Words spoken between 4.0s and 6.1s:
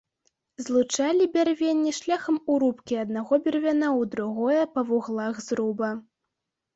другое па вуглах зруба.